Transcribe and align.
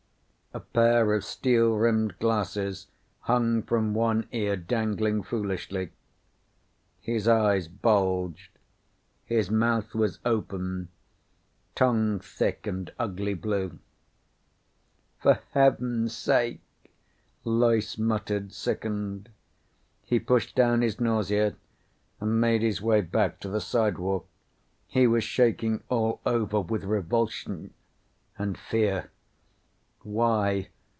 A 0.53 0.59
pair 0.59 1.13
of 1.13 1.23
steel 1.23 1.75
rimmed 1.77 2.19
glasses 2.19 2.87
hung 3.21 3.63
from 3.63 3.93
one 3.93 4.27
ear, 4.33 4.57
dangling 4.57 5.23
foolishly. 5.23 5.91
His 6.99 7.25
eyes 7.25 7.69
bulged. 7.69 8.51
His 9.23 9.49
mouth 9.49 9.95
was 9.95 10.19
open, 10.25 10.89
tongue 11.73 12.19
thick 12.19 12.67
and 12.67 12.91
ugly 12.99 13.33
blue. 13.33 13.79
"For 15.21 15.39
Heaven's 15.51 16.13
sake," 16.17 16.59
Loyce 17.45 17.97
muttered, 17.97 18.51
sickened. 18.51 19.29
He 20.03 20.19
pushed 20.19 20.53
down 20.53 20.81
his 20.81 20.99
nausea 20.99 21.55
and 22.19 22.41
made 22.41 22.61
his 22.61 22.81
way 22.81 22.99
back 22.99 23.39
to 23.39 23.47
the 23.47 23.61
sidewalk. 23.61 24.27
He 24.89 25.07
was 25.07 25.23
shaking 25.23 25.81
all 25.87 26.19
over, 26.25 26.59
with 26.59 26.83
revulsion 26.83 27.73
and 28.37 28.57
fear. 28.57 29.11
_Why? 30.03 30.65